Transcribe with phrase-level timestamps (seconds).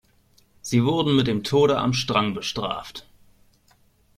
[0.63, 3.07] Sie wurden mit dem Tode am Strang bestraft.